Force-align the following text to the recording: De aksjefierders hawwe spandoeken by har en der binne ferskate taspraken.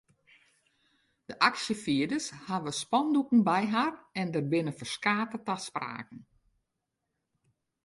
De 1.27 1.35
aksjefierders 1.49 2.27
hawwe 2.47 2.71
spandoeken 2.83 3.41
by 3.49 3.63
har 3.73 3.93
en 4.21 4.27
der 4.33 4.45
binne 4.51 4.73
ferskate 4.79 5.37
taspraken. 5.47 6.19